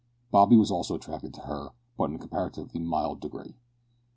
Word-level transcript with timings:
Bobby 0.31 0.55
was 0.57 0.71
also 0.71 0.95
attracted 0.95 1.33
by 1.33 1.41
her, 1.43 1.73
but 1.95 2.09
in 2.09 2.15
a 2.15 2.17
comparatively 2.17 2.79
mild 2.79 3.19
degree. 3.19 3.53